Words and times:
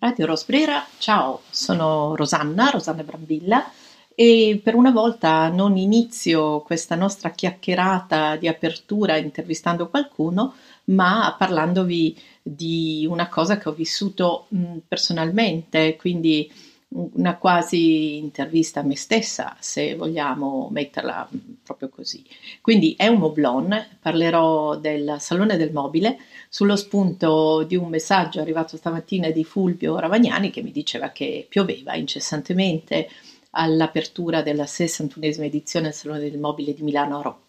Radio 0.00 0.26
Rosbrera, 0.26 0.86
ciao, 0.98 1.42
sono 1.50 2.14
Rosanna, 2.14 2.70
Rosanna 2.70 3.02
Brambilla 3.02 3.68
e 4.14 4.60
per 4.62 4.76
una 4.76 4.92
volta 4.92 5.48
non 5.48 5.76
inizio 5.76 6.60
questa 6.60 6.94
nostra 6.94 7.30
chiacchierata 7.30 8.36
di 8.36 8.46
apertura 8.46 9.16
intervistando 9.16 9.88
qualcuno, 9.88 10.54
ma 10.84 11.34
parlandovi 11.36 12.16
di 12.40 13.08
una 13.10 13.28
cosa 13.28 13.58
che 13.58 13.68
ho 13.68 13.72
vissuto 13.72 14.46
mh, 14.50 14.76
personalmente, 14.86 15.96
quindi 15.96 16.48
una 16.90 17.36
quasi 17.36 18.16
intervista 18.16 18.80
a 18.80 18.82
me 18.82 18.96
stessa, 18.96 19.56
se 19.60 19.94
vogliamo 19.94 20.68
metterla 20.70 21.28
proprio 21.62 21.90
così. 21.90 22.24
Quindi 22.60 22.94
è 22.96 23.06
un 23.08 23.18
moblon, 23.18 23.98
parlerò 24.00 24.76
del 24.76 25.16
Salone 25.18 25.56
del 25.56 25.72
Mobile 25.72 26.18
sullo 26.48 26.76
spunto 26.76 27.62
di 27.64 27.76
un 27.76 27.88
messaggio 27.88 28.40
arrivato 28.40 28.76
stamattina 28.76 29.30
di 29.30 29.44
Fulvio 29.44 29.98
Ravagnani 29.98 30.50
che 30.50 30.62
mi 30.62 30.70
diceva 30.70 31.10
che 31.10 31.46
pioveva 31.48 31.94
incessantemente 31.94 33.08
all'apertura 33.50 34.40
della 34.42 34.64
61esima 34.64 35.44
edizione 35.44 35.86
del 35.86 35.94
Salone 35.94 36.20
del 36.20 36.38
Mobile 36.38 36.72
di 36.72 36.82
Milano 36.82 37.18
a 37.18 37.22
Roma. 37.22 37.40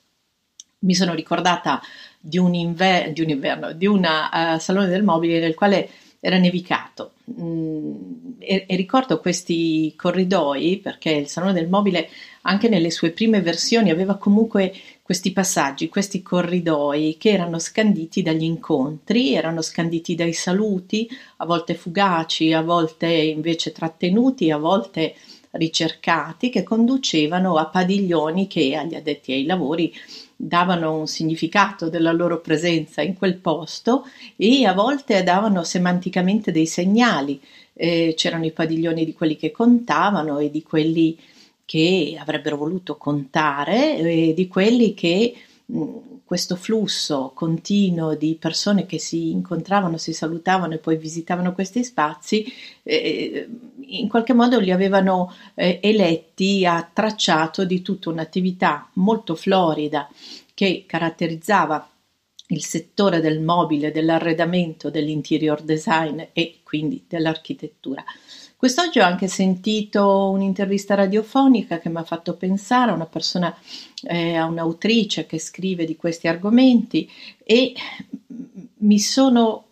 Mi 0.81 0.95
sono 0.95 1.14
ricordata 1.14 1.81
di 2.20 2.38
un, 2.38 2.53
inver- 2.53 3.12
di 3.12 3.22
un 3.22 3.30
inverno, 3.30 3.72
di 3.73 3.86
un 3.86 4.03
uh, 4.03 4.56
eh, 4.56 4.59
Salone 4.59 4.88
del 4.88 5.03
Mobile 5.03 5.40
nel 5.40 5.56
quale 5.56 5.90
era 6.20 6.38
nevicato. 6.38 7.14
Mm, 7.40 7.96
e, 8.40 8.66
e, 8.68 8.76
ricordo 8.76 9.20
questi 9.20 9.94
corridoi 9.96 10.78
perché 10.78 11.12
il 11.12 11.28
Salone 11.28 11.54
del 11.54 11.70
Mobile 11.70 12.09
anche 12.42 12.68
nelle 12.68 12.92
sue 12.92 13.12
prime 13.12 13.42
versioni 13.42 13.90
aveva 13.90 14.16
comunque 14.16 14.73
questi 15.02 15.32
passaggi, 15.32 15.90
questi 15.90 16.22
corridoi 16.22 17.16
che 17.18 17.32
erano 17.32 17.58
scanditi 17.59 18.22
dagli 18.22 18.44
incontri, 18.44 19.34
erano 19.34 19.62
scanditi 19.62 20.16
dai 20.16 20.34
saluti, 20.34 21.09
a 21.38 21.45
volte 21.45 21.73
fugaci, 21.73 22.54
a 22.54 22.62
volte 22.62 23.08
invece 23.08 23.72
trattenuti, 23.72 24.52
a 24.52 24.58
volte 24.58 25.16
ricercati, 25.52 26.50
che 26.50 26.64
conducevano 26.64 27.56
a 27.56 27.66
padiglioni 27.66 28.47
che 28.47 28.75
agli 28.75 28.94
addetti 28.94 29.31
ai 29.31 29.45
lavori 29.45 29.92
davano 30.42 30.98
un 31.00 31.08
significato 31.08 31.90
della 31.90 32.14
loro 32.14 32.40
presenza 32.40 33.02
in 33.02 33.18
quel 33.18 33.36
posto 33.36 34.06
e 34.38 34.66
a 34.66 34.72
volte 34.72 35.22
davano 35.22 35.66
semanticamente 35.66 36.54
dei 36.54 36.66
segnali. 36.66 37.42
Eh, 37.73 38.14
c'erano 38.16 38.46
i 38.46 38.52
padiglioni 38.52 39.04
di 39.04 39.14
quelli 39.14 39.36
che 39.36 39.52
contavano 39.52 40.40
e 40.40 40.50
di 40.50 40.64
quelli 40.64 41.18
che 41.66 42.18
avrebbero 42.18 42.56
voluto 42.56 42.96
contare 42.96 43.98
e 43.98 44.34
di 44.34 44.48
quelli 44.48 44.94
che 44.94 45.36
questo 46.25 46.56
flusso 46.56 47.31
continuo 47.36 48.16
di 48.16 48.36
persone 48.39 48.86
che 48.86 49.00
si 49.00 49.31
incontravano, 49.31 49.98
si 49.98 50.14
salutavano 50.14 50.73
e 50.73 50.78
poi 50.80 50.98
visitavano 50.98 51.53
questi 51.53 51.84
spazi, 51.84 52.45
eh, 52.84 53.48
in 53.81 54.08
qualche 54.08 54.34
modo 54.34 54.59
li 54.59 54.72
avevano 54.72 55.34
eh, 55.56 55.80
eletti 55.81 56.66
a 56.66 56.88
tracciato 56.92 57.66
di 57.66 57.81
tutta 57.81 58.09
un'attività 58.09 58.90
molto 58.94 59.36
florida 59.36 60.09
che 60.53 60.86
caratterizzava 60.88 61.90
il 62.47 62.64
settore 62.64 63.22
del 63.22 63.42
mobile, 63.42 63.92
dell'arredamento, 63.92 64.90
dell'interior 64.90 65.62
design 65.62 66.22
e 66.34 66.59
quindi 66.64 67.06
dell'architettura. 67.08 68.03
Quest'oggi 68.60 69.00
ho 69.00 69.06
anche 69.06 69.30
sentito 69.30 70.32
un'intervista 70.32 70.94
radiofonica 70.94 71.80
che 71.80 71.88
mi 71.88 71.96
ha 71.96 72.04
fatto 72.04 72.36
pensare 72.36 72.92
a 72.92 72.94
una 72.94 73.06
persona, 73.06 73.58
eh, 74.04 74.36
a 74.36 74.48
un'autrice 74.48 75.26
che 75.26 75.40
scrive 75.40 75.86
di 75.86 75.96
questi 75.96 76.28
argomenti 76.28 77.10
e 77.42 77.74
mi 78.80 79.00
sono 79.00 79.64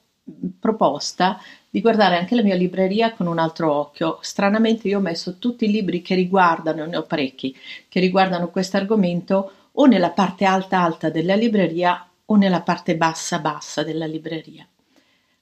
proposta 0.58 1.38
di 1.70 1.82
guardare 1.82 2.16
anche 2.18 2.34
la 2.34 2.44
mia 2.44 2.56
libreria 2.56 3.12
con 3.12 3.28
un 3.28 3.40
altro 3.40 3.74
occhio. 3.74 4.20
Stranamente 4.22 4.88
io 4.88 5.00
ho 5.00 5.02
messo 5.02 5.38
tutti 5.38 5.66
i 5.66 5.72
libri 5.72 6.02
che 6.02 6.16
riguardano, 6.16 6.86
ne 6.86 6.96
ho 6.96 7.04
parecchi, 7.04 7.54
che 7.90 8.00
riguardano 8.00 8.48
questo 8.48 8.78
argomento 8.78 9.52
o 9.74 9.86
nella 9.86 10.12
parte 10.12 10.46
alta 10.46 10.82
alta 10.82 11.10
della 11.10 11.36
libreria 11.36 12.08
o 12.24 12.36
nella 12.38 12.62
parte 12.62 12.96
bassa 12.96 13.40
bassa 13.40 13.84
della 13.84 14.06
libreria 14.06 14.66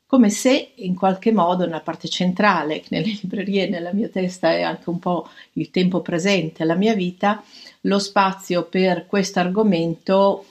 come 0.07 0.29
se 0.29 0.73
in 0.75 0.95
qualche 0.95 1.31
modo 1.31 1.66
nella 1.66 1.81
parte 1.81 2.07
centrale, 2.07 2.83
nelle 2.89 3.17
librerie, 3.21 3.67
nella 3.67 3.93
mia 3.93 4.09
testa 4.09 4.51
è 4.51 4.61
anche 4.61 4.89
un 4.89 4.99
po' 4.99 5.29
il 5.53 5.71
tempo 5.71 6.01
presente, 6.01 6.63
la 6.63 6.75
mia 6.75 6.93
vita, 6.93 7.43
lo 7.81 7.99
spazio 7.99 8.66
per 8.66 9.05
questo 9.07 9.39
argomento 9.39 10.45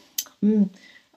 mm, 0.44 0.62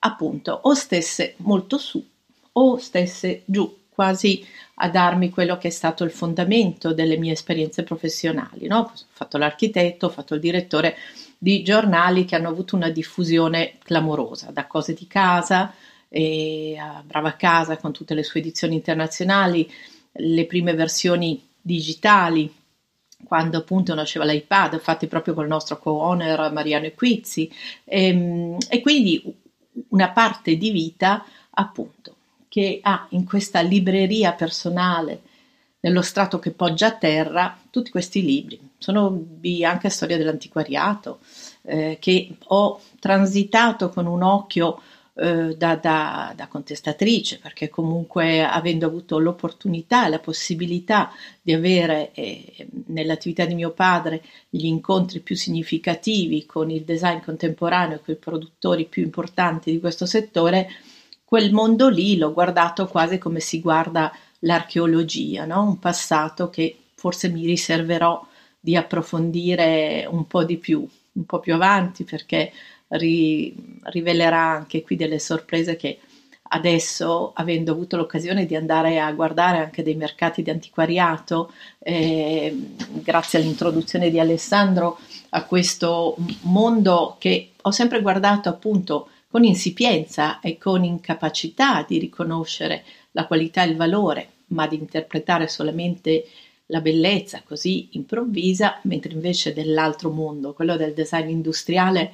appunto 0.00 0.60
o 0.62 0.74
stesse 0.74 1.34
molto 1.38 1.78
su 1.78 2.04
o 2.52 2.76
stesse 2.78 3.42
giù, 3.44 3.76
quasi 3.88 4.44
a 4.80 4.88
darmi 4.88 5.30
quello 5.30 5.58
che 5.58 5.68
è 5.68 5.70
stato 5.70 6.04
il 6.04 6.10
fondamento 6.10 6.92
delle 6.92 7.16
mie 7.16 7.32
esperienze 7.32 7.82
professionali. 7.82 8.66
No? 8.66 8.78
Ho 8.78 8.92
fatto 9.10 9.38
l'architetto, 9.38 10.06
ho 10.06 10.10
fatto 10.10 10.34
il 10.34 10.40
direttore 10.40 10.96
di 11.36 11.62
giornali 11.62 12.24
che 12.24 12.34
hanno 12.34 12.48
avuto 12.48 12.74
una 12.74 12.90
diffusione 12.90 13.74
clamorosa, 13.82 14.50
da 14.50 14.66
cose 14.66 14.92
di 14.92 15.06
casa, 15.06 15.72
a 16.10 17.02
Brava 17.04 17.36
Casa 17.36 17.76
con 17.76 17.92
tutte 17.92 18.14
le 18.14 18.22
sue 18.22 18.40
edizioni 18.40 18.74
internazionali, 18.74 19.70
le 20.12 20.46
prime 20.46 20.74
versioni 20.74 21.46
digitali, 21.60 22.52
quando 23.24 23.58
appunto 23.58 23.94
nasceva 23.94 24.24
l'iPad, 24.24 24.78
fatti 24.78 25.06
proprio 25.06 25.34
col 25.34 25.48
nostro 25.48 25.78
co-owner 25.78 26.52
Mariano 26.52 26.86
Equizzi, 26.86 27.50
e, 27.84 28.06
ehm, 28.06 28.56
e 28.68 28.80
quindi 28.80 29.22
una 29.88 30.10
parte 30.10 30.56
di 30.56 30.70
vita 30.70 31.24
appunto 31.50 32.16
che 32.48 32.80
ha 32.82 33.06
in 33.10 33.24
questa 33.24 33.60
libreria 33.60 34.32
personale 34.32 35.22
nello 35.80 36.02
strato 36.02 36.38
che 36.38 36.50
poggia 36.50 36.88
a 36.88 36.96
terra 36.96 37.58
tutti 37.70 37.90
questi 37.90 38.24
libri. 38.24 38.58
Sono 38.78 39.26
anche 39.64 39.90
storia 39.90 40.16
dell'antiquariato 40.16 41.20
eh, 41.62 41.98
che 42.00 42.36
ho 42.46 42.80
transitato 42.98 43.90
con 43.90 44.06
un 44.06 44.22
occhio 44.22 44.80
eh, 45.20 45.56
da, 45.56 45.74
da, 45.74 46.32
da, 46.36 46.46
contestatrice, 46.46 47.40
perché 47.40 47.68
comunque 47.68 48.44
avendo 48.44 48.86
avuto 48.86 49.18
l'opportunità 49.18 50.08
la 50.08 50.20
possibilità 50.20 51.10
di 51.42 51.52
avere 51.52 52.12
eh, 52.12 52.68
nell'attività 52.86 53.44
di 53.44 53.56
mio 53.56 53.72
padre 53.72 54.22
gli 54.48 54.66
incontri 54.66 55.18
più 55.18 55.34
significativi 55.34 56.46
con 56.46 56.70
il 56.70 56.84
design 56.84 57.18
contemporaneo 57.18 57.98
con 57.98 58.14
i 58.14 58.18
produttori 58.18 58.84
più 58.84 59.02
importanti 59.02 59.72
di 59.72 59.80
questo 59.80 60.06
settore, 60.06 60.68
quel 61.24 61.52
mondo 61.52 61.88
lì 61.88 62.16
l'ho 62.16 62.32
guardato 62.32 62.86
quasi 62.86 63.18
come 63.18 63.40
si 63.40 63.60
guarda 63.60 64.12
l'archeologia, 64.40 65.44
no? 65.46 65.64
un 65.64 65.80
passato 65.80 66.48
che 66.48 66.76
forse 66.94 67.28
mi 67.28 67.44
riserverò 67.44 68.24
di 68.60 68.76
approfondire 68.76 70.06
un 70.08 70.28
po' 70.28 70.44
di 70.44 70.58
più, 70.58 70.86
un 71.12 71.24
po' 71.24 71.40
più 71.40 71.54
avanti, 71.54 72.04
perché 72.04 72.52
ri, 72.88 73.54
rivelerà 73.84 74.42
anche 74.42 74.82
qui 74.82 74.96
delle 74.96 75.18
sorprese 75.18 75.76
che 75.76 75.98
adesso, 76.50 77.32
avendo 77.34 77.72
avuto 77.72 77.96
l'occasione 77.96 78.46
di 78.46 78.56
andare 78.56 79.00
a 79.00 79.12
guardare 79.12 79.58
anche 79.58 79.82
dei 79.82 79.94
mercati 79.94 80.42
di 80.42 80.50
antiquariato, 80.50 81.52
eh, 81.78 82.54
grazie 83.02 83.38
all'introduzione 83.38 84.10
di 84.10 84.18
Alessandro 84.18 84.98
a 85.30 85.44
questo 85.44 86.16
mondo 86.42 87.16
che 87.18 87.50
ho 87.60 87.70
sempre 87.70 88.00
guardato 88.00 88.48
appunto 88.48 89.10
con 89.30 89.44
insipienza 89.44 90.40
e 90.40 90.56
con 90.56 90.84
incapacità 90.84 91.84
di 91.86 91.98
riconoscere 91.98 92.84
la 93.12 93.26
qualità 93.26 93.62
e 93.62 93.68
il 93.68 93.76
valore, 93.76 94.28
ma 94.48 94.66
di 94.66 94.76
interpretare 94.76 95.48
solamente 95.48 96.24
la 96.66 96.80
bellezza 96.80 97.42
così 97.44 97.88
improvvisa, 97.92 98.78
mentre 98.82 99.12
invece 99.12 99.52
dell'altro 99.52 100.10
mondo, 100.10 100.54
quello 100.54 100.76
del 100.76 100.94
design 100.94 101.28
industriale, 101.28 102.12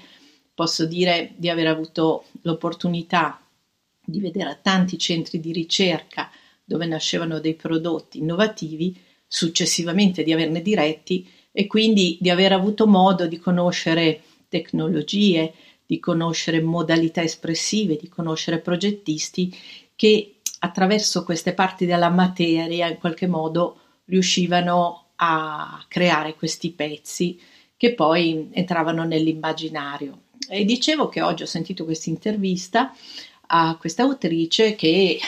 posso 0.54 0.86
dire 0.86 1.32
di 1.36 1.48
aver 1.48 1.66
avuto 1.66 2.24
l'opportunità 2.42 3.40
di 4.04 4.20
vedere 4.20 4.60
tanti 4.62 4.98
centri 4.98 5.40
di 5.40 5.52
ricerca 5.52 6.30
dove 6.64 6.86
nascevano 6.86 7.40
dei 7.40 7.54
prodotti 7.54 8.18
innovativi, 8.18 8.96
successivamente 9.26 10.22
di 10.22 10.32
averne 10.32 10.62
diretti 10.62 11.28
e 11.50 11.66
quindi 11.66 12.18
di 12.20 12.30
aver 12.30 12.52
avuto 12.52 12.86
modo 12.86 13.26
di 13.26 13.38
conoscere 13.38 14.22
tecnologie, 14.48 15.52
di 15.84 15.98
conoscere 15.98 16.60
modalità 16.60 17.22
espressive, 17.22 17.96
di 17.96 18.08
conoscere 18.08 18.60
progettisti 18.60 19.54
che 19.94 20.36
attraverso 20.60 21.24
queste 21.24 21.52
parti 21.52 21.84
della 21.84 22.08
materia 22.08 22.88
in 22.88 22.98
qualche 22.98 23.26
modo 23.26 23.78
riuscivano 24.06 25.08
a 25.16 25.84
creare 25.88 26.34
questi 26.34 26.70
pezzi 26.70 27.38
che 27.76 27.94
poi 27.94 28.48
entravano 28.52 29.04
nell'immaginario. 29.04 30.23
E 30.48 30.64
dicevo 30.64 31.08
che 31.08 31.22
oggi 31.22 31.42
ho 31.42 31.46
sentito 31.46 31.84
questa 31.84 32.10
intervista 32.10 32.94
a 33.46 33.76
questa 33.78 34.02
autrice 34.02 34.74
che 34.74 35.18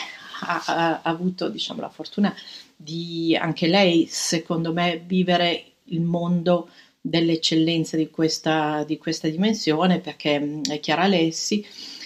ha, 0.41 0.63
ha 0.67 1.01
avuto 1.03 1.49
diciamo, 1.49 1.81
la 1.81 1.89
fortuna 1.89 2.35
di 2.77 3.37
anche 3.39 3.67
lei, 3.67 4.07
secondo 4.09 4.73
me, 4.73 5.03
vivere 5.05 5.65
il 5.85 6.01
mondo 6.01 6.69
dell'eccellenza 7.01 7.97
di 7.97 8.11
questa, 8.11 8.85
di 8.85 8.99
questa 8.99 9.29
dimensione 9.29 10.01
perché 10.01 10.41
mm, 10.41 10.63
è 10.65 10.81
Chiara 10.81 11.03
Alessi 11.03 11.65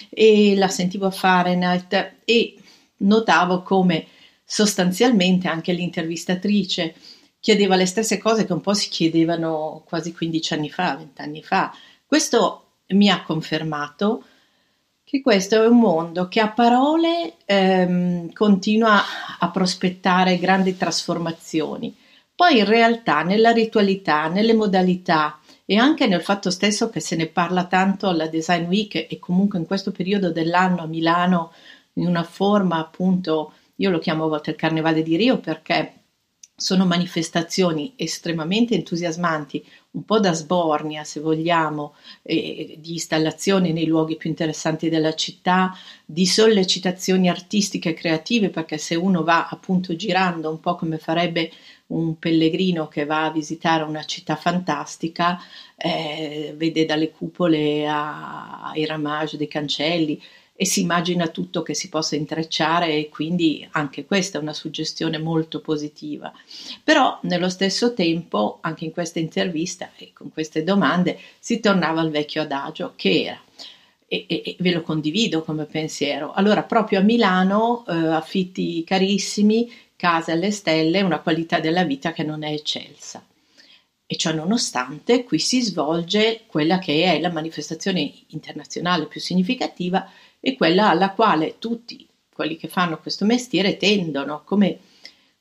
e 0.09 0.55
la 0.55 0.67
sentivo 0.67 1.07
a 1.07 1.11
Fahrenheit 1.11 2.17
e 2.23 2.55
notavo 2.97 3.63
come 3.63 4.07
sostanzialmente 4.45 5.47
anche 5.47 5.73
l'intervistatrice 5.73 6.93
chiedeva 7.39 7.75
le 7.75 7.87
stesse 7.87 8.19
cose 8.19 8.45
che 8.45 8.53
un 8.53 8.61
po' 8.61 8.73
si 8.73 8.89
chiedevano 8.89 9.81
quasi 9.85 10.13
15 10.13 10.53
anni 10.53 10.69
fa, 10.69 10.95
20 10.95 11.21
anni 11.21 11.41
fa. 11.41 11.75
Questo 12.05 12.70
mi 12.93 13.09
ha 13.09 13.23
confermato 13.23 14.23
che 15.03 15.21
questo 15.21 15.61
è 15.61 15.67
un 15.67 15.77
mondo 15.77 16.27
che 16.27 16.39
a 16.39 16.49
parole 16.49 17.33
ehm, 17.45 18.31
continua 18.31 19.01
a 19.39 19.49
prospettare 19.49 20.37
grandi 20.37 20.77
trasformazioni, 20.77 21.93
poi 22.33 22.59
in 22.59 22.65
realtà 22.65 23.21
nella 23.21 23.51
ritualità, 23.51 24.27
nelle 24.27 24.53
modalità 24.53 25.39
e 25.65 25.75
anche 25.77 26.07
nel 26.07 26.21
fatto 26.21 26.49
stesso 26.49 26.89
che 26.89 26.99
se 27.01 27.15
ne 27.15 27.27
parla 27.27 27.65
tanto 27.65 28.07
alla 28.07 28.27
Design 28.27 28.65
Week 28.67 28.95
e 28.95 29.19
comunque 29.19 29.59
in 29.59 29.65
questo 29.65 29.91
periodo 29.91 30.31
dell'anno 30.31 30.81
a 30.81 30.87
Milano 30.87 31.51
in 31.93 32.07
una 32.07 32.23
forma 32.23 32.77
appunto, 32.77 33.53
io 33.75 33.89
lo 33.89 33.99
chiamo 33.99 34.25
a 34.25 34.27
volte 34.27 34.51
il 34.51 34.55
Carnevale 34.55 35.03
di 35.03 35.15
Rio 35.17 35.39
perché 35.39 35.95
sono 36.55 36.85
manifestazioni 36.85 37.93
estremamente 37.95 38.75
entusiasmanti, 38.75 39.65
un 39.91 40.05
po' 40.05 40.19
da 40.19 40.33
sbornia 40.33 41.03
se 41.03 41.19
vogliamo, 41.19 41.95
eh, 42.21 42.77
di 42.79 42.93
installazioni 42.93 43.73
nei 43.73 43.85
luoghi 43.85 44.15
più 44.15 44.29
interessanti 44.29 44.89
della 44.89 45.13
città, 45.15 45.75
di 46.05 46.25
sollecitazioni 46.25 47.29
artistiche 47.29 47.89
e 47.89 47.93
creative, 47.93 48.49
perché 48.49 48.77
se 48.77 48.95
uno 48.95 49.23
va 49.23 49.47
appunto 49.49 49.95
girando 49.95 50.49
un 50.49 50.59
po' 50.59 50.75
come 50.75 50.97
farebbe 50.97 51.51
un 51.87 52.17
pellegrino 52.17 52.87
che 52.87 53.05
va 53.05 53.25
a 53.25 53.31
visitare 53.31 53.83
una 53.83 54.03
città 54.05 54.35
fantastica, 54.37 55.39
eh, 55.75 56.53
vede 56.55 56.85
dalle 56.85 57.11
cupole 57.11 57.85
ai 57.87 58.85
ramage 58.85 59.35
dei 59.35 59.47
cancelli, 59.47 60.21
e 60.61 60.65
si 60.67 60.81
immagina 60.81 61.29
tutto 61.29 61.63
che 61.63 61.73
si 61.73 61.89
possa 61.89 62.15
intrecciare 62.15 62.93
e 62.95 63.09
quindi 63.09 63.67
anche 63.71 64.05
questa 64.05 64.37
è 64.37 64.41
una 64.43 64.53
suggestione 64.53 65.17
molto 65.17 65.59
positiva. 65.59 66.31
Però 66.83 67.17
nello 67.23 67.49
stesso 67.49 67.95
tempo, 67.95 68.59
anche 68.61 68.85
in 68.85 68.91
questa 68.91 69.17
intervista 69.17 69.89
e 69.97 70.11
con 70.13 70.31
queste 70.31 70.63
domande, 70.63 71.17
si 71.39 71.59
tornava 71.59 72.01
al 72.01 72.11
vecchio 72.11 72.43
adagio 72.43 72.93
che 72.95 73.23
era 73.23 73.41
e, 74.05 74.25
e, 74.27 74.43
e, 74.45 74.55
ve 74.59 74.71
lo 74.71 74.83
condivido 74.83 75.41
come 75.41 75.65
pensiero. 75.65 76.31
Allora, 76.31 76.61
proprio 76.61 76.99
a 76.99 77.01
Milano, 77.01 77.83
eh, 77.87 77.93
affitti 77.95 78.83
carissimi, 78.83 79.67
case 79.95 80.31
alle 80.31 80.51
stelle, 80.51 81.01
una 81.01 81.21
qualità 81.21 81.59
della 81.59 81.85
vita 81.85 82.11
che 82.11 82.21
non 82.21 82.43
è 82.43 82.51
eccelsa. 82.51 83.25
E 84.05 84.15
ciò 84.15 84.31
nonostante, 84.31 85.23
qui 85.23 85.39
si 85.39 85.59
svolge 85.63 86.41
quella 86.45 86.77
che 86.77 87.05
è 87.05 87.19
la 87.19 87.31
manifestazione 87.31 88.13
internazionale 88.27 89.07
più 89.07 89.19
significativa 89.19 90.07
e 90.41 90.57
quella 90.57 90.89
alla 90.89 91.11
quale 91.11 91.55
tutti 91.59 92.05
quelli 92.33 92.57
che 92.57 92.67
fanno 92.67 92.99
questo 92.99 93.23
mestiere 93.23 93.77
tendono 93.77 94.41
come, 94.43 94.79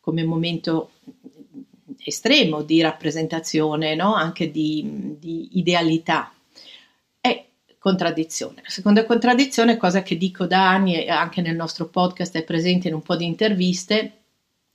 come 0.00 0.22
momento 0.22 0.90
estremo 2.04 2.62
di 2.62 2.80
rappresentazione, 2.82 3.94
no? 3.94 4.14
anche 4.14 4.50
di, 4.50 5.16
di 5.18 5.58
idealità. 5.58 6.32
È 7.18 7.46
contraddizione. 7.78 8.60
La 8.62 8.70
seconda 8.70 9.04
contraddizione, 9.06 9.78
cosa 9.78 10.02
che 10.02 10.16
dico 10.16 10.46
da 10.46 10.68
anni 10.68 11.02
e 11.04 11.08
anche 11.08 11.40
nel 11.40 11.56
nostro 11.56 11.88
podcast 11.88 12.36
è 12.36 12.44
presente 12.44 12.88
in 12.88 12.94
un 12.94 13.02
po' 13.02 13.16
di 13.16 13.24
interviste, 13.24 14.12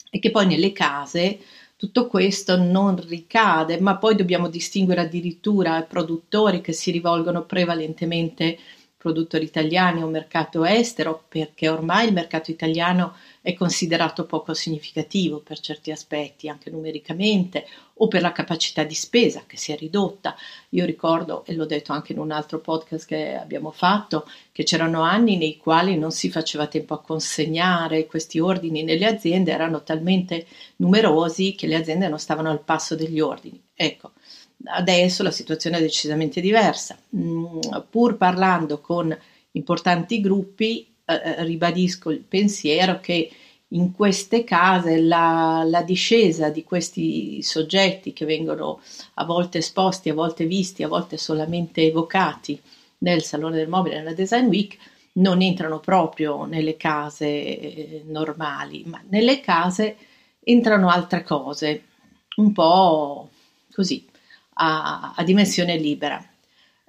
è 0.10 0.20
che 0.20 0.32
poi 0.32 0.48
nelle 0.48 0.72
case 0.72 1.40
tutto 1.78 2.08
questo 2.08 2.58
non 2.58 2.96
ricade, 3.08 3.80
ma 3.80 3.98
poi 3.98 4.16
dobbiamo 4.16 4.48
distinguere 4.48 5.02
addirittura 5.02 5.82
produttori 5.84 6.62
che 6.62 6.72
si 6.72 6.90
rivolgono 6.90 7.44
prevalentemente 7.44 8.58
produttori 9.06 9.44
italiani 9.44 10.02
o 10.02 10.08
mercato 10.08 10.66
estero, 10.66 11.26
perché 11.30 11.70
ormai 11.70 12.08
il 12.08 12.14
mercato 12.14 12.50
italiano 12.50 13.16
è 13.40 13.54
considerato 13.54 14.26
poco 14.26 14.56
significativo 14.56 15.42
per 15.42 15.60
certi 15.60 15.92
aspetti, 15.92 16.50
anche 16.50 16.72
numericamente, 16.72 17.68
o 17.98 18.08
per 18.08 18.24
la 18.24 18.32
capacità 18.32 18.84
di 18.84 18.96
spesa 18.96 19.44
che 19.46 19.58
si 19.58 19.72
è 19.72 19.78
ridotta. 19.78 20.36
Io 20.70 20.86
ricordo, 20.86 21.46
e 21.46 21.54
l'ho 21.54 21.68
detto 21.68 21.94
anche 21.94 22.14
in 22.14 22.18
un 22.18 22.32
altro 22.32 22.58
podcast 22.58 23.06
che 23.06 23.36
abbiamo 23.36 23.70
fatto, 23.70 24.28
che 24.52 24.64
c'erano 24.64 25.04
anni 25.04 25.38
nei 25.38 25.58
quali 25.58 25.96
non 26.00 26.10
si 26.10 26.32
faceva 26.32 26.66
tempo 26.66 26.96
a 26.96 27.02
consegnare 27.02 28.08
questi 28.08 28.40
ordini 28.40 28.82
nelle 28.82 29.06
aziende, 29.06 29.52
erano 29.52 29.84
talmente 29.84 30.48
numerosi 30.78 31.54
che 31.54 31.68
le 31.68 31.76
aziende 31.76 32.08
non 32.08 32.18
stavano 32.18 32.50
al 32.50 32.64
passo 32.64 32.96
degli 32.96 33.20
ordini. 33.20 33.62
Ecco, 33.76 34.14
Adesso 34.66 35.24
la 35.24 35.32
situazione 35.32 35.78
è 35.78 35.82
decisamente 35.82 36.42
diversa. 36.42 36.98
Mm, 37.16 37.60
pur 37.90 38.18
parlando 38.18 38.80
con 38.80 39.16
importanti 39.52 40.20
gruppi, 40.22 40.94
eh, 41.06 41.14
eh, 41.14 41.44
ribadisco 41.44 42.10
il 42.10 42.20
pensiero 42.20 43.00
che 43.00 43.30
in 43.70 43.92
queste 43.92 44.44
case 44.44 45.00
la, 45.00 45.64
la, 45.66 45.82
discesa 45.82 46.50
di 46.50 46.64
questi 46.64 47.42
soggetti 47.42 48.14
che 48.14 48.26
vengono 48.26 48.82
a 49.16 49.26
volte 49.26 49.60
esposti, 49.60 50.10
a 50.10 50.14
volte 50.14 50.46
visti, 50.46 50.84
a 50.84 50.88
volte 50.88 51.18
solamente 51.18 51.82
evocati 51.84 52.60
nel 53.00 53.24
Salone 53.24 53.58
del 53.58 53.68
Mobile, 53.68 53.98
nella 53.98 54.14
Design 54.14 54.48
Week, 54.48 54.78
non 55.14 55.42
entrano 55.42 55.80
proprio 55.80 56.46
nelle 56.46 56.78
case 56.78 57.26
eh, 57.28 58.04
normali, 58.06 58.84
ma 58.86 59.02
nelle 59.10 59.42
case 59.42 59.98
entrano 60.40 60.90
altre 60.90 61.24
cose, 61.24 61.84
un 62.38 62.52
po' 62.52 63.30
così 63.74 64.06
a, 64.56 65.14
a 65.16 65.24
dimensione 65.24 65.78
libera. 65.78 66.24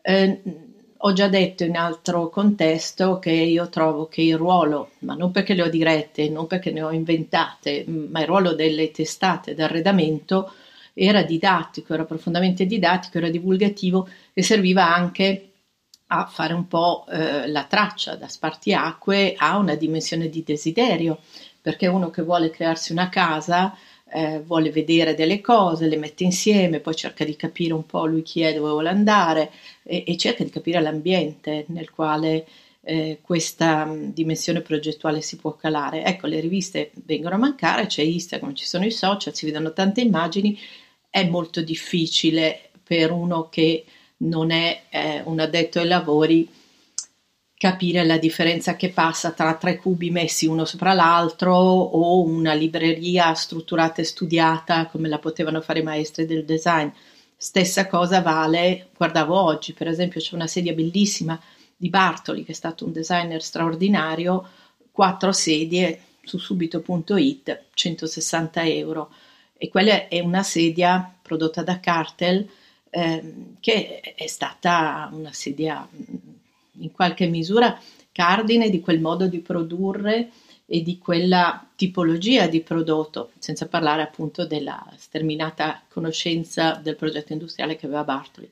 Eh, 0.03 0.41
ho 0.99 1.13
già 1.13 1.29
detto 1.29 1.65
in 1.65 1.77
altro 1.77 2.31
contesto 2.31 3.19
che 3.19 3.31
io 3.31 3.69
trovo 3.69 4.07
che 4.09 4.23
il 4.23 4.37
ruolo, 4.37 4.93
ma 5.01 5.15
non 5.15 5.31
perché 5.31 5.55
le 5.55 5.63
ho 5.63 5.69
dirette, 5.69 6.29
non 6.29 6.47
perché 6.47 6.73
ne 6.73 6.83
ho 6.83 6.91
inventate, 6.91 7.85
ma 7.87 8.21
il 8.21 8.27
ruolo 8.27 8.55
delle 8.55 8.91
testate 8.91 9.55
d'arredamento 9.55 10.53
era 10.95 11.23
didattico, 11.23 11.93
era 11.93 12.05
profondamente 12.05 12.65
didattico, 12.65 13.19
era 13.19 13.29
divulgativo 13.29 14.09
e 14.33 14.43
serviva 14.43 14.93
anche 14.93 15.51
a 16.09 16.27
fare 16.27 16.55
un 16.55 16.67
po' 16.67 17.05
eh, 17.09 17.47
la 17.49 17.65
traccia 17.65 18.15
da 18.17 18.29
spartiacque 18.29 19.35
a 19.37 19.59
una 19.59 19.75
dimensione 19.75 20.29
di 20.29 20.43
desiderio, 20.43 21.19
perché 21.61 21.89
uno 21.89 22.11
che 22.11 22.23
vuole 22.23 22.51
crearsi 22.51 22.93
una 22.93 23.09
casa 23.09 23.77
eh, 24.13 24.41
vuole 24.41 24.71
vedere 24.71 25.15
delle 25.15 25.41
cose, 25.41 25.89
le 25.89 25.97
mette 25.97 26.25
insieme, 26.25 26.81
poi 26.81 26.95
cerca 26.95 27.25
di 27.25 27.37
capire 27.37 27.73
un 27.73 27.87
po' 27.87 28.07
lui 28.07 28.23
chi 28.23 28.43
è, 28.43 28.55
dove 28.55 28.71
vuole 28.71 28.89
andare 28.89 29.51
e, 29.83 30.05
e 30.07 30.17
cerca 30.17 30.45
di 30.45 30.51
capire 30.51 30.81
l'ambiente 30.81 31.65
nel 31.69 31.91
quale 31.91 32.47
eh, 32.83 33.19
questa 33.21 33.85
mh, 33.85 34.13
dimensione 34.13 34.61
progettuale 34.61 35.21
si 35.21 35.37
può 35.37 35.57
calare. 35.57 36.05
Ecco, 36.05 36.29
le 36.29 36.41
riviste 36.41 36.93
vengono 37.05 37.35
a 37.35 37.39
mancare, 37.39 37.87
c'è 37.87 38.03
Instagram, 38.03 38.55
ci 38.55 38.67
sono 38.67 38.87
i 38.87 38.93
social, 38.93 39.35
si 39.35 39.45
vedono 39.47 39.73
tante 39.73 40.01
immagini, 40.01 40.59
è 41.11 41.27
molto 41.29 41.61
difficile 41.63 42.71
per 42.83 43.11
uno 43.11 43.49
che 43.49 43.85
non 44.19 44.51
è 44.51 44.83
eh, 44.89 45.23
un 45.25 45.41
addetto 45.41 45.81
ai 45.81 45.89
lavori 45.89 46.49
capire 47.59 48.05
la 48.05 48.19
differenza 48.19 48.77
che 48.77 48.91
passa 48.91 49.33
tra 49.33 49.55
tre 49.55 49.79
cubi 49.79 50.11
messi 50.11 50.47
uno 50.47 50.67
sopra 50.67 50.93
l'altro 50.93 51.55
o 51.55 52.23
una 52.23 52.53
libreria 52.53 53.33
strutturata 53.35 54.03
e 54.03 54.05
studiata 54.05 54.87
come 54.87 55.09
la 55.09 55.19
potevano 55.19 55.61
fare 55.63 55.81
i 55.81 55.85
maestri 55.85 56.27
del 56.27 56.45
design. 56.45 56.89
Stessa 57.35 57.87
cosa 57.87 58.21
vale, 58.21 58.89
guardavo 58.97 59.39
oggi, 59.41 59.73
per 59.73 59.89
esempio 59.89 60.21
c'è 60.21 60.35
una 60.35 60.47
sedia 60.47 60.75
bellissima 60.75 61.41
di 61.77 61.89
Bartoli, 61.89 62.45
che 62.45 62.53
è 62.53 62.55
stato 62.55 62.85
un 62.85 62.93
designer 62.93 63.43
straordinario, 63.43 64.49
quattro 64.91 65.33
sedie 65.33 66.01
su 66.23 66.39
subito.it, 66.39 67.65
160 67.73 68.65
euro. 68.65 69.11
E 69.57 69.69
quella 69.69 70.09
è 70.09 70.21
una 70.21 70.43
sedia 70.43 71.15
prodotta 71.23 71.63
da 71.63 71.81
Cartel, 71.81 72.47
eh, 72.91 73.35
che 73.61 74.01
è 74.01 74.27
stata 74.27 75.09
una 75.13 75.33
sedia 75.33 75.87
in 76.79 76.93
qualche 76.93 77.27
misura 77.27 77.79
cardine 78.13 78.71
di 78.71 78.81
quel 78.81 79.01
modo 79.01 79.27
di 79.27 79.41
produrre 79.41 80.31
e 80.67 80.83
di 80.83 80.99
quella 80.99 81.69
tipologia 81.77 82.49
di 82.49 82.61
prodotto, 82.61 83.31
senza 83.39 83.69
parlare 83.69 84.03
appunto 84.03 84.47
della 84.47 84.85
sterminata 84.97 85.83
conoscenza 85.89 86.73
del 86.83 86.97
progetto 86.97 87.33
industriale 87.33 87.77
che 87.77 87.87
aveva 87.87 88.05
Bartoli. 88.05 88.51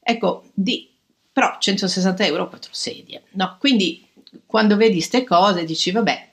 Ecco, 0.00 0.44
di, 0.54 0.88
però 1.32 1.56
160 1.58 2.24
euro, 2.26 2.48
quattro 2.48 2.70
sedie, 2.72 3.22
no? 3.32 3.56
Quindi 3.58 4.06
quando 4.46 4.76
vedi 4.76 4.94
queste 4.94 5.24
cose 5.24 5.64
dici, 5.64 5.90
vabbè, 5.90 6.30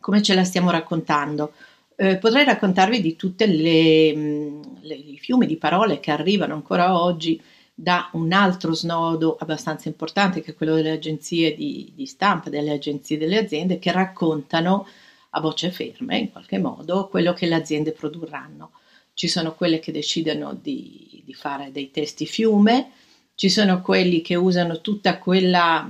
come 0.00 0.22
ce 0.22 0.34
la 0.34 0.44
stiamo 0.44 0.70
raccontando? 0.70 1.52
Eh, 1.94 2.16
potrei 2.16 2.44
raccontarvi 2.44 3.00
di 3.00 3.14
tutti 3.14 3.44
i 3.44 5.18
fiumi 5.20 5.46
di 5.46 5.56
parole 5.56 6.00
che 6.00 6.10
arrivano 6.10 6.54
ancora 6.54 6.98
oggi 6.98 7.40
da 7.82 8.10
un 8.12 8.30
altro 8.32 8.74
snodo 8.74 9.36
abbastanza 9.40 9.88
importante 9.88 10.42
che 10.42 10.50
è 10.50 10.54
quello 10.54 10.74
delle 10.74 10.90
agenzie 10.90 11.54
di, 11.54 11.90
di, 11.94 12.04
stampa, 12.04 12.50
delle 12.50 12.72
agenzie 12.72 13.16
delle 13.16 13.38
aziende 13.38 13.78
che 13.78 13.90
raccontano 13.90 14.86
a 15.30 15.40
voce 15.40 15.70
ferme 15.70 16.18
in 16.18 16.30
qualche 16.30 16.58
modo 16.58 17.08
quello 17.08 17.32
che 17.32 17.46
le 17.46 17.54
aziende 17.54 17.92
produrranno. 17.92 18.72
Ci 19.14 19.28
sono 19.28 19.54
quelle 19.54 19.78
che 19.78 19.92
decidono 19.92 20.52
di, 20.60 21.22
di 21.24 21.32
fare 21.32 21.72
dei 21.72 21.90
testi 21.90 22.26
fiume, 22.26 22.90
ci 23.34 23.48
sono 23.48 23.80
quelli 23.80 24.20
che 24.20 24.34
usano 24.34 24.82
tutta 24.82 25.16
quella, 25.16 25.88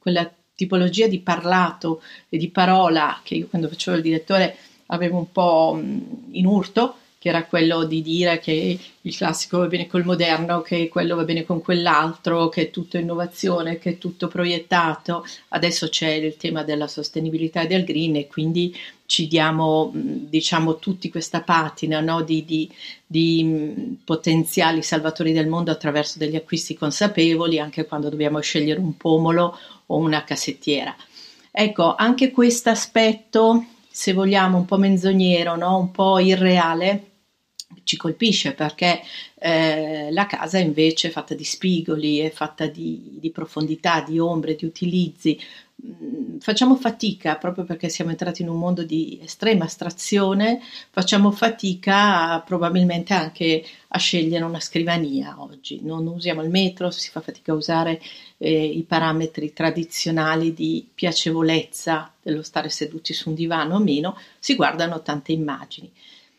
quella 0.00 0.34
tipologia 0.56 1.06
di 1.06 1.20
parlato 1.20 2.02
e 2.28 2.38
di 2.38 2.50
parola 2.50 3.20
che 3.22 3.36
io 3.36 3.46
quando 3.46 3.68
facevo 3.68 3.96
il 3.96 4.02
direttore 4.02 4.56
avevo 4.86 5.18
un 5.18 5.30
po' 5.30 5.80
in 5.80 6.44
urto, 6.44 6.96
che 7.24 7.30
era 7.30 7.46
quello 7.46 7.84
di 7.84 8.02
dire 8.02 8.38
che 8.38 8.78
il 9.00 9.16
classico 9.16 9.56
va 9.56 9.66
bene 9.66 9.86
col 9.86 10.04
moderno, 10.04 10.60
che 10.60 10.90
quello 10.90 11.16
va 11.16 11.24
bene 11.24 11.46
con 11.46 11.62
quell'altro, 11.62 12.50
che 12.50 12.64
è 12.64 12.70
tutto 12.70 12.98
innovazione, 12.98 13.78
che 13.78 13.92
è 13.92 13.98
tutto 13.98 14.28
proiettato. 14.28 15.24
Adesso 15.48 15.88
c'è 15.88 16.10
il 16.10 16.36
tema 16.36 16.64
della 16.64 16.86
sostenibilità 16.86 17.62
e 17.62 17.66
del 17.66 17.84
green 17.84 18.16
e 18.16 18.26
quindi 18.26 18.76
ci 19.06 19.26
diamo, 19.26 19.90
diciamo, 19.94 20.76
tutti 20.76 21.08
questa 21.08 21.40
patina 21.40 22.00
no? 22.00 22.20
di, 22.20 22.44
di, 22.44 22.70
di 23.06 23.96
potenziali 24.04 24.82
salvatori 24.82 25.32
del 25.32 25.48
mondo 25.48 25.70
attraverso 25.70 26.18
degli 26.18 26.36
acquisti 26.36 26.74
consapevoli, 26.74 27.58
anche 27.58 27.86
quando 27.86 28.10
dobbiamo 28.10 28.40
scegliere 28.40 28.80
un 28.80 28.98
pomolo 28.98 29.58
o 29.86 29.96
una 29.96 30.24
cassettiera. 30.24 30.94
Ecco, 31.50 31.94
anche 31.94 32.30
questo 32.30 32.68
aspetto, 32.68 33.64
se 33.90 34.12
vogliamo, 34.12 34.58
un 34.58 34.66
po' 34.66 34.76
menzognero, 34.76 35.56
no? 35.56 35.78
un 35.78 35.90
po' 35.90 36.18
irreale, 36.18 37.12
ci 37.82 37.96
colpisce 37.96 38.52
perché 38.52 39.00
eh, 39.38 40.10
la 40.10 40.26
casa 40.26 40.58
invece 40.58 41.08
è 41.08 41.10
fatta 41.10 41.34
di 41.34 41.44
spigoli, 41.44 42.18
è 42.18 42.30
fatta 42.30 42.66
di, 42.66 43.18
di 43.18 43.30
profondità, 43.30 44.00
di 44.00 44.18
ombre, 44.18 44.54
di 44.54 44.64
utilizzi. 44.64 45.38
Mm, 45.86 46.38
facciamo 46.38 46.76
fatica 46.76 47.36
proprio 47.36 47.64
perché 47.64 47.88
siamo 47.88 48.10
entrati 48.10 48.42
in 48.42 48.48
un 48.48 48.58
mondo 48.58 48.84
di 48.84 49.18
estrema 49.22 49.64
astrazione, 49.64 50.60
facciamo 50.90 51.30
fatica 51.30 52.40
probabilmente 52.40 53.12
anche 53.12 53.64
a 53.88 53.98
scegliere 53.98 54.44
una 54.44 54.60
scrivania 54.60 55.36
oggi. 55.42 55.80
Non 55.82 56.06
usiamo 56.06 56.42
il 56.42 56.50
metro, 56.50 56.90
si 56.90 57.10
fa 57.10 57.20
fatica 57.20 57.52
a 57.52 57.56
usare 57.56 58.00
eh, 58.38 58.64
i 58.64 58.82
parametri 58.84 59.52
tradizionali 59.52 60.54
di 60.54 60.86
piacevolezza 60.94 62.12
dello 62.22 62.42
stare 62.42 62.70
seduti 62.70 63.12
su 63.12 63.28
un 63.28 63.34
divano 63.34 63.74
o 63.74 63.78
meno, 63.80 64.16
si 64.38 64.54
guardano 64.54 65.02
tante 65.02 65.32
immagini. 65.32 65.90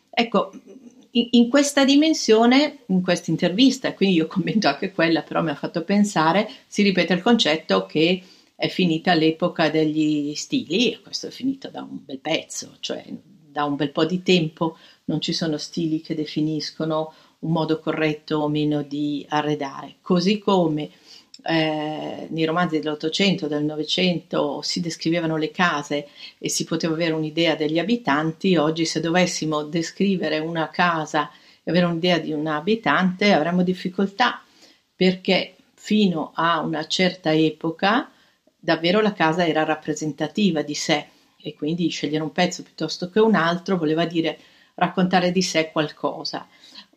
Ecco, 0.09 0.51
in, 1.15 1.49
questa 1.49 1.85
dimensione, 1.85 2.79
in 2.87 3.01
questa 3.01 3.31
intervista, 3.31 3.93
quindi 3.93 4.17
io 4.17 4.27
commento 4.27 4.67
anche 4.67 4.91
quella, 4.91 5.21
però 5.21 5.41
mi 5.41 5.49
ha 5.49 5.55
fatto 5.55 5.83
pensare, 5.83 6.49
si 6.67 6.83
ripete 6.83 7.13
il 7.13 7.21
concetto 7.21 7.85
che 7.85 8.21
è 8.55 8.67
finita 8.67 9.13
l'epoca 9.13 9.69
degli 9.69 10.33
stili, 10.35 10.91
e 10.91 11.01
questo 11.01 11.27
è 11.27 11.31
finito 11.31 11.69
da 11.69 11.81
un 11.81 11.99
bel 12.03 12.19
pezzo, 12.19 12.75
cioè 12.79 13.03
da 13.55 13.63
un 13.63 13.75
bel 13.75 13.91
po' 13.91 14.05
di 14.05 14.21
tempo. 14.23 14.77
Non 15.05 15.21
ci 15.21 15.33
sono 15.33 15.57
stili 15.57 16.01
che 16.01 16.15
definiscono 16.15 17.13
un 17.39 17.51
modo 17.51 17.79
corretto 17.79 18.37
o 18.37 18.49
meno 18.49 18.81
di 18.81 19.25
arredare, 19.29 19.97
così 20.01 20.39
come 20.39 20.89
eh, 21.43 22.27
nei 22.29 22.45
romanzi 22.45 22.79
dell'Ottocento, 22.79 23.47
del 23.47 23.63
Novecento 23.63 24.61
si 24.61 24.79
descrivevano 24.79 25.37
le 25.37 25.51
case 25.51 26.07
e 26.37 26.49
si 26.49 26.63
poteva 26.63 26.93
avere 26.93 27.13
un'idea 27.13 27.55
degli 27.55 27.79
abitanti, 27.79 28.55
oggi 28.55 28.85
se 28.85 28.99
dovessimo 28.99 29.63
descrivere 29.63 30.39
una 30.39 30.69
casa 30.69 31.29
e 31.63 31.71
avere 31.71 31.85
un'idea 31.85 32.19
di 32.19 32.31
un 32.31 32.47
abitante 32.47 33.33
avremmo 33.33 33.63
difficoltà 33.63 34.43
perché 34.95 35.55
fino 35.73 36.31
a 36.33 36.61
una 36.61 36.87
certa 36.87 37.33
epoca 37.33 38.09
davvero 38.57 39.01
la 39.01 39.13
casa 39.13 39.45
era 39.45 39.63
rappresentativa 39.63 40.61
di 40.61 40.73
sé 40.73 41.07
e 41.41 41.53
quindi 41.53 41.89
scegliere 41.89 42.23
un 42.23 42.31
pezzo 42.31 42.63
piuttosto 42.63 43.09
che 43.09 43.19
un 43.19 43.35
altro 43.35 43.77
voleva 43.77 44.05
dire 44.05 44.39
raccontare 44.73 45.31
di 45.31 45.41
sé 45.41 45.71
qualcosa. 45.71 46.47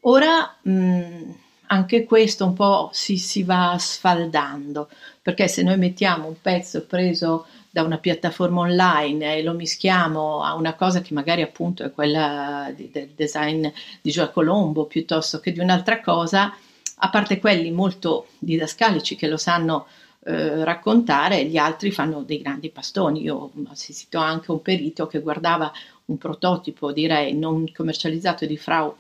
Ora 0.03 0.57
mh, 0.63 1.33
anche 1.69 2.05
questo 2.05 2.45
un 2.45 2.55
po' 2.55 2.91
si, 2.93 3.17
si 3.17 3.43
va 3.43 3.77
sfaldando, 3.79 4.89
perché 5.23 5.49
se 5.49 5.63
noi 5.63 5.77
mettiamo 5.79 6.27
un 6.27 6.41
pezzo 6.41 6.85
preso 6.85 7.47
da 7.71 7.83
una 7.83 7.99
piattaforma 7.99 8.61
online 8.61 9.37
e 9.37 9.43
lo 9.43 9.53
mischiamo 9.53 10.43
a 10.43 10.55
una 10.55 10.75
cosa 10.75 11.01
che 11.01 11.15
magari 11.15 11.43
appunto 11.43 11.85
è 11.85 11.93
quella 11.93 12.73
di, 12.75 12.91
del 12.91 13.11
design 13.15 13.67
di 14.01 14.11
Gioia 14.11 14.31
Colombo 14.31 14.87
piuttosto 14.87 15.41
che 15.41 15.53
di 15.53 15.61
un'altra 15.61 16.01
cosa, 16.01 16.57
a 17.01 17.11
parte 17.11 17.39
quelli 17.39 17.71
molto 17.71 18.29
didascalici 18.39 19.15
che 19.17 19.29
lo 19.29 19.37
sanno 19.37 19.87
eh, 20.25 20.65
raccontare, 20.65 21.45
gli 21.45 21.57
altri 21.57 21.91
fanno 21.91 22.23
dei 22.23 22.41
grandi 22.41 22.71
pastoni. 22.71 23.23
Io 23.23 23.37
ho 23.37 23.53
assistito 23.69 24.19
anche 24.19 24.51
un 24.51 24.63
perito 24.63 25.07
che 25.07 25.21
guardava 25.21 25.71
un 26.07 26.19
prototipo, 26.19 26.91
direi, 26.93 27.35
non 27.35 27.71
commercializzato 27.73 28.47
di 28.47 28.57
Frau 28.57 28.95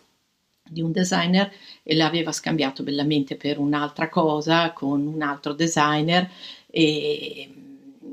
di 0.68 0.82
un 0.82 0.92
designer 0.92 1.52
e 1.82 1.94
l'aveva 1.94 2.32
scambiato 2.32 2.82
bellamente 2.82 3.37
per 3.37 3.58
un'altra 3.58 4.08
cosa 4.08 4.72
con 4.72 5.06
un 5.06 5.22
altro 5.22 5.52
designer. 5.52 6.30
E, 6.70 7.50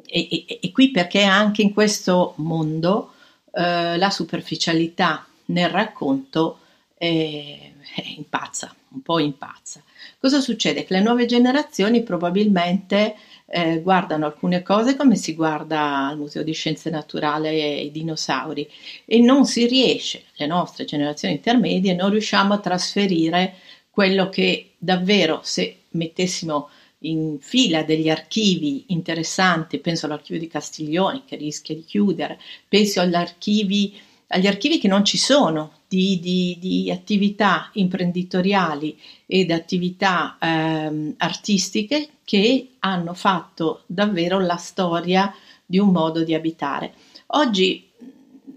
e, 0.05 0.27
e, 0.47 0.59
e 0.61 0.71
qui 0.71 0.91
perché 0.91 1.23
anche 1.23 1.61
in 1.61 1.73
questo 1.73 2.33
mondo 2.37 3.13
eh, 3.51 3.97
la 3.97 4.09
superficialità 4.09 5.25
nel 5.45 5.69
racconto 5.69 6.59
è, 6.97 7.73
è 7.95 8.03
impazza, 8.17 8.73
un 8.89 9.01
po' 9.01 9.19
impazza. 9.19 9.83
Cosa 10.19 10.39
succede? 10.39 10.85
Che 10.85 10.93
le 10.93 11.01
nuove 11.01 11.25
generazioni 11.25 12.03
probabilmente 12.03 13.15
eh, 13.47 13.81
guardano 13.81 14.25
alcune 14.25 14.63
cose 14.63 14.95
come 14.95 15.15
si 15.15 15.35
guarda 15.35 16.07
al 16.07 16.17
Museo 16.17 16.43
di 16.43 16.53
Scienze 16.53 16.89
Naturali 16.89 17.47
e 17.47 17.83
i 17.83 17.91
dinosauri 17.91 18.67
e 19.05 19.19
non 19.19 19.45
si 19.45 19.67
riesce, 19.67 20.23
le 20.35 20.47
nostre 20.47 20.85
generazioni 20.85 21.35
intermedie, 21.35 21.93
non 21.93 22.09
riusciamo 22.09 22.53
a 22.53 22.59
trasferire 22.59 23.53
quello 23.89 24.29
che 24.29 24.71
davvero 24.77 25.41
se 25.43 25.83
mettessimo 25.91 26.69
in 26.99 27.37
fila 27.39 27.83
degli 27.83 28.09
archivi 28.09 28.85
interessanti, 28.87 29.77
penso 29.77 30.05
all'archivio 30.05 30.39
di 30.39 30.47
Castiglioni 30.47 31.23
che 31.25 31.35
rischia 31.35 31.75
di 31.75 31.85
chiudere, 31.85 32.39
penso 32.67 33.01
agli 33.01 33.13
archivi, 33.13 33.93
agli 34.27 34.47
archivi 34.47 34.79
che 34.79 34.87
non 34.87 35.05
ci 35.05 35.17
sono 35.17 35.71
di, 35.87 36.19
di, 36.19 36.57
di 36.59 36.91
attività 36.91 37.69
imprenditoriali 37.73 38.99
ed 39.25 39.51
attività 39.51 40.37
ehm, 40.39 41.13
artistiche 41.17 42.09
che 42.23 42.69
hanno 42.79 43.13
fatto 43.13 43.83
davvero 43.85 44.39
la 44.39 44.57
storia 44.57 45.33
di 45.65 45.77
un 45.77 45.89
modo 45.89 46.23
di 46.23 46.33
abitare. 46.33 46.93
Oggi 47.27 47.87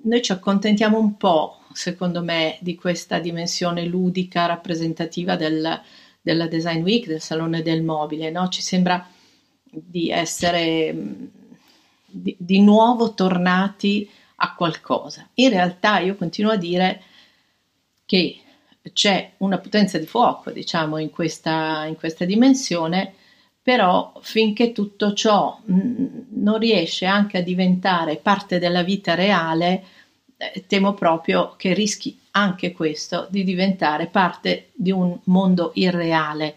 noi 0.02 0.22
ci 0.22 0.32
accontentiamo 0.32 0.98
un 0.98 1.16
po', 1.16 1.60
secondo 1.72 2.22
me, 2.22 2.56
di 2.60 2.74
questa 2.74 3.18
dimensione 3.18 3.84
ludica 3.84 4.46
rappresentativa 4.46 5.36
del, 5.36 5.80
della 6.20 6.46
Design 6.46 6.82
Week, 6.82 7.06
del 7.06 7.20
Salone 7.20 7.62
del 7.62 7.82
Mobile, 7.82 8.30
no? 8.30 8.48
ci 8.48 8.62
sembra 8.62 9.06
di 9.70 10.10
essere 10.10 10.96
di, 12.06 12.34
di 12.38 12.60
nuovo 12.60 13.12
tornati 13.12 14.08
a 14.40 14.54
qualcosa. 14.54 15.28
In 15.34 15.50
realtà 15.50 15.98
io 15.98 16.16
continuo 16.16 16.52
a 16.52 16.56
dire 16.56 17.02
che 18.04 18.40
c'è 18.92 19.32
una 19.38 19.58
potenza 19.58 19.98
di 19.98 20.06
fuoco, 20.06 20.50
diciamo, 20.50 20.98
in 20.98 21.10
questa, 21.10 21.84
in 21.86 21.96
questa 21.96 22.24
dimensione, 22.24 23.14
però 23.62 24.12
finché 24.22 24.72
tutto 24.72 25.12
ciò 25.12 25.60
mm, 25.70 26.06
non 26.30 26.58
riesce 26.58 27.04
anche 27.04 27.38
a 27.38 27.42
diventare 27.42 28.16
parte 28.16 28.58
della 28.58 28.82
vita 28.82 29.14
reale, 29.14 29.84
eh, 30.36 30.64
temo 30.66 30.94
proprio 30.94 31.54
che 31.56 31.74
rischi 31.74 32.18
anche 32.30 32.72
questo 32.72 33.26
di 33.30 33.44
diventare 33.44 34.06
parte 34.06 34.70
di 34.74 34.90
un 34.90 35.18
mondo 35.24 35.72
irreale, 35.74 36.56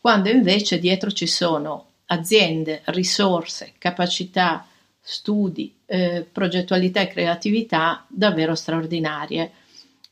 quando 0.00 0.28
invece 0.28 0.78
dietro 0.78 1.10
ci 1.12 1.26
sono 1.26 1.86
aziende, 2.06 2.82
risorse, 2.86 3.74
capacità, 3.78 4.66
studi, 5.00 5.74
eh, 5.86 6.26
progettualità 6.30 7.00
e 7.00 7.08
creatività 7.08 8.04
davvero 8.08 8.54
straordinarie 8.54 9.52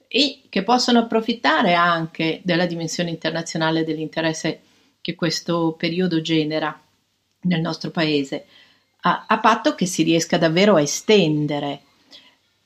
e 0.08 0.40
che 0.48 0.62
possono 0.62 1.00
approfittare 1.00 1.74
anche 1.74 2.40
della 2.42 2.66
dimensione 2.66 3.10
internazionale 3.10 3.84
dell'interesse 3.84 4.60
che 5.00 5.14
questo 5.14 5.74
periodo 5.78 6.20
genera 6.20 6.80
nel 7.42 7.60
nostro 7.60 7.90
paese, 7.90 8.46
a, 9.02 9.26
a 9.28 9.38
patto 9.38 9.74
che 9.74 9.86
si 9.86 10.02
riesca 10.02 10.38
davvero 10.38 10.76
a 10.76 10.80
estendere. 10.80 11.82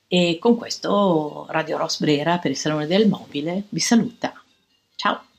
E 0.06 0.38
con 0.38 0.56
questo 0.56 1.46
Radio 1.50 1.78
Ross 1.78 1.98
Brera 1.98 2.38
per 2.38 2.50
il 2.50 2.56
Salone 2.56 2.86
del 2.86 3.08
Mobile 3.08 3.64
vi 3.70 3.80
saluta. 3.80 4.32
Ciao! 4.94 5.31